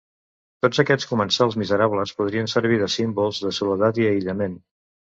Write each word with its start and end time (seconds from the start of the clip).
Tots 0.65 0.79
aquests 0.83 1.07
comensals 1.11 1.59
miserables 1.63 2.15
podrien 2.23 2.51
servir 2.57 2.83
de 2.87 2.91
símbols 2.97 3.45
de 3.47 3.57
soledat 3.63 4.05
i 4.05 4.13
aïllament. 4.15 4.61